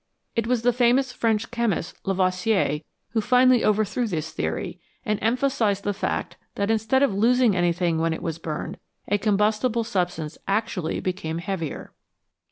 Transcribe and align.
It 0.35 0.47
was 0.47 0.63
the 0.63 0.73
famous 0.73 1.11
French 1.13 1.51
chemist 1.51 1.95
Lavoisier 2.07 2.79
who 3.09 3.21
finally 3.21 3.63
overthrew 3.63 4.07
this 4.07 4.31
theory, 4.31 4.79
and 5.05 5.19
emphasised 5.21 5.83
the 5.83 5.93
fact 5.93 6.37
that 6.55 6.71
instead 6.71 7.03
of 7.03 7.13
losing 7.13 7.55
anything 7.55 7.99
when 7.99 8.11
it 8.11 8.23
was 8.23 8.39
burned, 8.39 8.79
a 9.07 9.19
combustible 9.19 9.83
substance 9.83 10.39
actually 10.47 11.01
became 11.01 11.37
heavier. 11.37 11.93